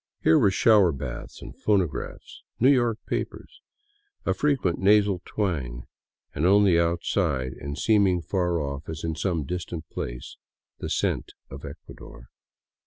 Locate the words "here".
0.23-0.39